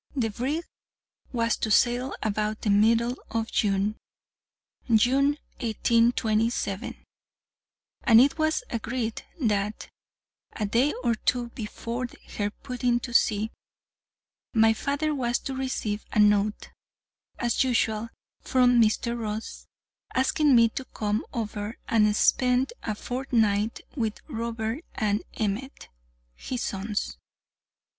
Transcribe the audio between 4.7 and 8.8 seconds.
(June, 1827), and it was